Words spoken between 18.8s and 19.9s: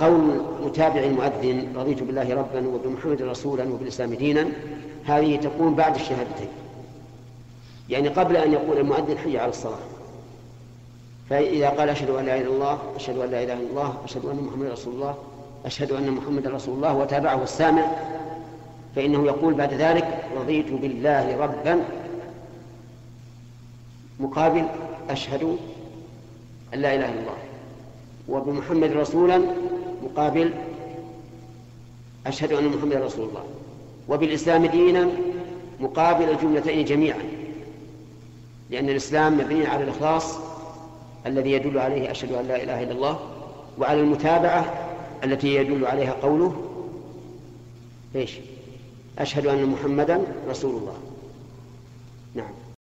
فإنه يقول بعد